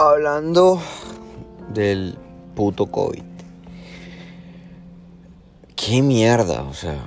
Hablando 0.00 0.80
del 1.74 2.16
puto 2.54 2.86
COVID. 2.86 3.24
Qué 5.74 6.02
mierda, 6.02 6.62
o 6.62 6.72
sea, 6.72 7.00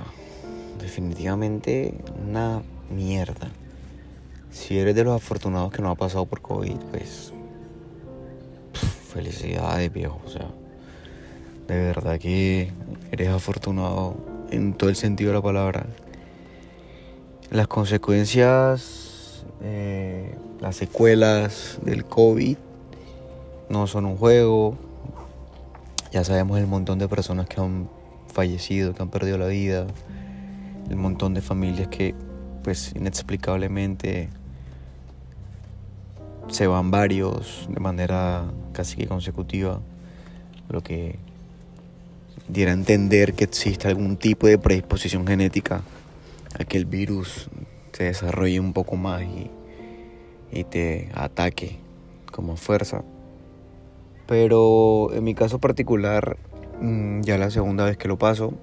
definitivamente 0.78 1.94
una 2.22 2.60
mierda. 2.94 3.48
Si 4.50 4.78
eres 4.78 4.94
de 4.94 5.04
los 5.04 5.16
afortunados 5.16 5.72
que 5.72 5.80
no 5.80 5.88
ha 5.88 5.94
pasado 5.94 6.26
por 6.26 6.42
COVID, 6.42 6.76
pues 6.90 7.32
felicidades, 9.08 9.90
viejo, 9.90 10.20
o 10.26 10.28
sea, 10.28 10.50
de 11.68 11.78
verdad 11.78 12.18
que 12.18 12.72
eres 13.10 13.30
afortunado 13.30 14.16
en 14.50 14.74
todo 14.74 14.90
el 14.90 14.96
sentido 14.96 15.30
de 15.30 15.38
la 15.38 15.42
palabra. 15.42 15.86
Las 17.50 17.68
consecuencias, 17.68 19.46
eh, 19.62 20.36
las 20.60 20.76
secuelas 20.76 21.78
del 21.80 22.04
COVID 22.04 22.58
no 23.72 23.86
son 23.86 24.04
un 24.04 24.16
juego. 24.18 24.76
Ya 26.12 26.22
sabemos 26.24 26.58
el 26.58 26.66
montón 26.66 26.98
de 26.98 27.08
personas 27.08 27.48
que 27.48 27.58
han 27.58 27.88
fallecido, 28.28 28.92
que 28.92 29.02
han 29.02 29.08
perdido 29.08 29.38
la 29.38 29.46
vida, 29.46 29.86
el 30.90 30.96
montón 30.96 31.32
de 31.32 31.40
familias 31.40 31.88
que 31.88 32.14
pues 32.62 32.92
inexplicablemente 32.94 34.28
se 36.48 36.66
van 36.66 36.90
varios 36.90 37.66
de 37.70 37.80
manera 37.80 38.44
casi 38.72 38.96
que 38.96 39.06
consecutiva, 39.06 39.80
lo 40.68 40.82
que 40.82 41.18
diera 42.48 42.72
a 42.72 42.74
entender 42.74 43.32
que 43.32 43.44
existe 43.44 43.88
algún 43.88 44.18
tipo 44.18 44.46
de 44.46 44.58
predisposición 44.58 45.26
genética 45.26 45.80
a 46.58 46.64
que 46.64 46.76
el 46.76 46.84
virus 46.84 47.48
se 47.92 48.04
desarrolle 48.04 48.60
un 48.60 48.74
poco 48.74 48.96
más 48.96 49.22
y, 49.22 49.50
y 50.52 50.64
te 50.64 51.10
ataque 51.14 51.78
como 52.30 52.56
fuerza. 52.56 53.02
Pero 54.26 55.12
en 55.12 55.24
mi 55.24 55.34
caso 55.34 55.58
particular, 55.58 56.36
mm, 56.80 57.22
ya 57.22 57.38
la 57.38 57.50
segunda 57.50 57.84
vez 57.84 57.96
que 57.96 58.08
lo 58.08 58.18
paso, 58.18 58.54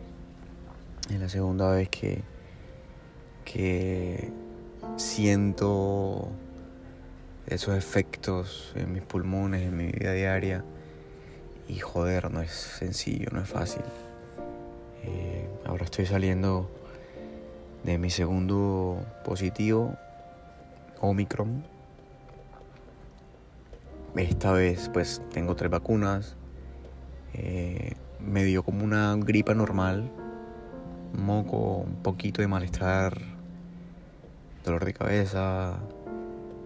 es 1.09 1.19
la 1.19 1.29
segunda 1.29 1.71
vez 1.71 1.89
que, 1.89 2.21
que 3.45 4.31
siento 4.97 6.29
esos 7.47 7.75
efectos 7.75 8.73
en 8.75 8.93
mis 8.93 9.03
pulmones, 9.03 9.63
en 9.63 9.75
mi 9.75 9.87
vida 9.87 10.13
diaria. 10.13 10.63
Y 11.67 11.79
joder, 11.79 12.31
no 12.31 12.41
es 12.41 12.51
sencillo, 12.51 13.29
no 13.31 13.41
es 13.41 13.49
fácil. 13.49 13.83
Eh, 15.03 15.47
ahora 15.65 15.85
estoy 15.85 16.05
saliendo 16.05 16.69
de 17.83 17.97
mi 17.97 18.09
segundo 18.09 19.05
positivo, 19.23 19.95
Omicron 20.99 21.63
esta 24.15 24.51
vez 24.51 24.89
pues 24.91 25.21
tengo 25.31 25.55
tres 25.55 25.71
vacunas. 25.71 26.35
Eh, 27.33 27.93
me 28.19 28.43
dio 28.43 28.63
como 28.63 28.83
una 28.83 29.15
gripa 29.15 29.53
normal, 29.53 30.11
moco, 31.13 31.77
un 31.77 31.95
poquito 32.03 32.41
de 32.41 32.47
malestar, 32.47 33.17
dolor 34.65 34.85
de 34.85 34.93
cabeza. 34.93 35.79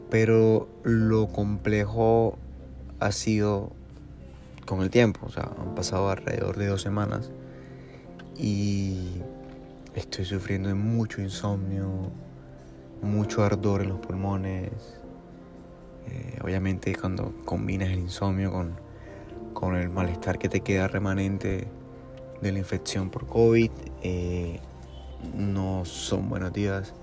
Pero 0.09 0.67
lo 0.83 1.27
complejo 1.27 2.37
ha 2.99 3.11
sido 3.11 3.71
con 4.65 4.81
el 4.81 4.89
tiempo. 4.89 5.25
O 5.25 5.29
sea, 5.29 5.49
han 5.59 5.75
pasado 5.75 6.09
alrededor 6.09 6.57
de 6.57 6.67
dos 6.67 6.81
semanas 6.81 7.31
y 8.37 9.21
estoy 9.95 10.25
sufriendo 10.25 10.69
de 10.69 10.75
mucho 10.75 11.21
insomnio, 11.21 12.11
mucho 13.01 13.43
ardor 13.43 13.81
en 13.81 13.89
los 13.89 13.99
pulmones 13.99 15.02
eh, 16.07 16.39
obviamente 16.43 16.95
cuando 16.95 17.33
combinas 17.45 17.89
el 17.89 17.99
insomnio 17.99 18.51
con, 18.51 18.75
con, 19.53 19.75
el 19.75 19.89
malestar 19.89 20.37
que 20.37 20.49
te 20.49 20.61
queda 20.61 20.87
remanente 20.87 21.67
de 22.41 22.51
la 22.51 22.59
infección 22.59 23.09
por 23.09 23.27
COVID, 23.27 23.71
eh, 24.01 24.59
no 25.35 25.85
son 25.85 26.29
buenos 26.29 26.51
días. 26.53 26.93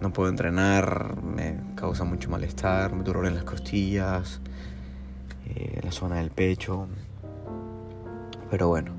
No 0.00 0.12
puedo 0.12 0.30
entrenar, 0.30 1.22
me 1.22 1.60
causa 1.74 2.04
mucho 2.04 2.30
malestar, 2.30 2.94
me 2.94 3.04
dolor 3.04 3.26
en 3.26 3.34
las 3.34 3.44
costillas, 3.44 4.40
eh, 5.46 5.74
en 5.76 5.84
la 5.84 5.92
zona 5.92 6.16
del 6.16 6.30
pecho. 6.30 6.88
Pero 8.50 8.68
bueno, 8.68 8.92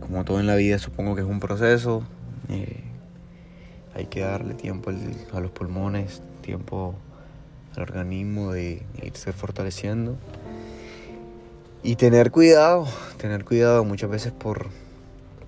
como 0.00 0.24
todo 0.24 0.40
en 0.40 0.46
la 0.46 0.56
vida 0.56 0.78
supongo 0.78 1.14
que 1.14 1.22
es 1.22 1.26
un 1.28 1.40
proceso. 1.40 2.02
hay 3.94 4.06
que 4.06 4.20
darle 4.20 4.54
tiempo 4.54 4.90
a 5.32 5.40
los 5.40 5.50
pulmones, 5.52 6.20
tiempo 6.42 6.96
el 7.76 7.82
organismo 7.82 8.52
de 8.52 8.82
irse 9.02 9.32
fortaleciendo. 9.32 10.16
Y 11.82 11.96
tener 11.96 12.30
cuidado, 12.30 12.86
tener 13.16 13.44
cuidado 13.44 13.84
muchas 13.84 14.10
veces 14.10 14.32
por 14.32 14.68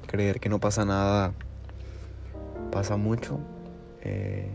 creer 0.06 0.39
que 0.39 0.49
no 0.49 0.61
pasa 0.61 0.84
nada, 0.84 1.33
pasa 2.71 2.97
mucho. 2.97 3.41
Eh, 4.03 4.49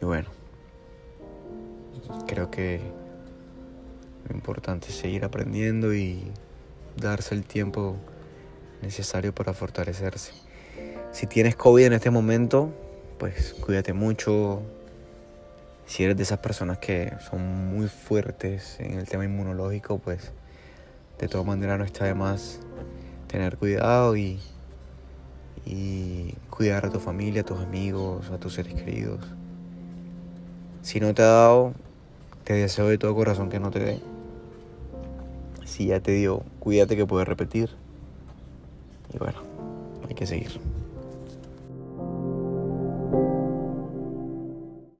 y 0.00 0.04
bueno, 0.04 0.28
creo 2.26 2.50
que 2.50 2.80
lo 4.28 4.34
importante 4.34 4.88
es 4.88 4.94
seguir 4.94 5.24
aprendiendo 5.24 5.92
y 5.94 6.22
darse 6.96 7.34
el 7.34 7.44
tiempo 7.44 7.96
necesario 8.80 9.34
para 9.34 9.52
fortalecerse. 9.52 10.32
Si 11.12 11.26
tienes 11.26 11.56
COVID 11.56 11.86
en 11.86 11.92
este 11.92 12.10
momento, 12.10 12.70
pues 13.18 13.54
cuídate 13.54 13.92
mucho, 13.92 14.62
si 15.90 16.04
eres 16.04 16.16
de 16.16 16.22
esas 16.22 16.38
personas 16.38 16.78
que 16.78 17.12
son 17.28 17.74
muy 17.74 17.88
fuertes 17.88 18.78
en 18.78 18.96
el 18.96 19.08
tema 19.08 19.24
inmunológico, 19.24 19.98
pues 19.98 20.30
de 21.18 21.26
todas 21.26 21.44
maneras 21.44 21.80
no 21.80 21.84
está 21.84 22.04
de 22.04 22.14
más 22.14 22.60
tener 23.26 23.56
cuidado 23.56 24.16
y, 24.16 24.38
y 25.66 26.36
cuidar 26.48 26.86
a 26.86 26.90
tu 26.90 27.00
familia, 27.00 27.40
a 27.40 27.44
tus 27.44 27.58
amigos, 27.58 28.30
a 28.30 28.38
tus 28.38 28.54
seres 28.54 28.74
queridos. 28.74 29.18
Si 30.82 31.00
no 31.00 31.12
te 31.12 31.22
ha 31.22 31.26
dado, 31.26 31.74
te 32.44 32.52
deseo 32.52 32.86
de 32.86 32.96
todo 32.96 33.12
corazón 33.16 33.50
que 33.50 33.58
no 33.58 33.72
te 33.72 33.80
dé. 33.80 34.00
Si 35.64 35.86
ya 35.86 35.98
te 35.98 36.12
dio, 36.12 36.44
cuídate 36.60 36.94
que 36.94 37.04
puedes 37.04 37.26
repetir. 37.26 37.68
Y 39.12 39.18
bueno, 39.18 39.42
hay 40.08 40.14
que 40.14 40.28
seguir. 40.28 40.60